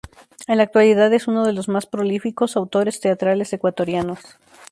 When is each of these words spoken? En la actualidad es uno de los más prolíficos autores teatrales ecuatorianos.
En 0.47 0.57
la 0.57 0.63
actualidad 0.63 1.13
es 1.13 1.27
uno 1.27 1.45
de 1.45 1.53
los 1.53 1.67
más 1.69 1.85
prolíficos 1.85 2.55
autores 2.57 3.01
teatrales 3.01 3.53
ecuatorianos. 3.53 4.19